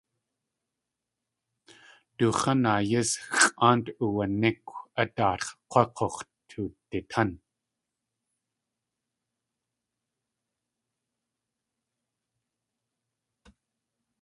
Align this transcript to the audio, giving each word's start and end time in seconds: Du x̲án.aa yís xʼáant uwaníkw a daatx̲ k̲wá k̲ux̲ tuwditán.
Du 2.17 2.27
x̲án.aa 2.39 2.81
yís 2.89 3.11
xʼáant 3.39 3.85
uwaníkw 4.03 4.73
a 5.01 5.03
daatx̲ 5.15 5.51
k̲wá 5.69 5.83
k̲ux̲ 5.95 6.15
tuwditán. 6.47 7.29